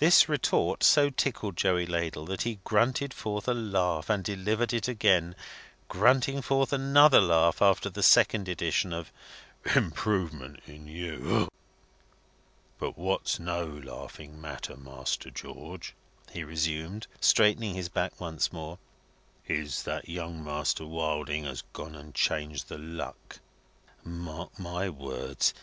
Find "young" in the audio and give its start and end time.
20.08-20.42